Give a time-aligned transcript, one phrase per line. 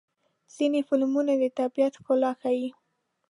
[0.55, 2.69] ځینې فلمونه د طبیعت ښکلا ښيي.